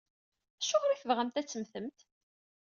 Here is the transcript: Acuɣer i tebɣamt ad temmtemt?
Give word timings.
Acuɣer 0.61 0.89
i 0.91 0.97
tebɣamt 1.01 1.39
ad 1.41 1.47
temmtemt? 1.47 1.99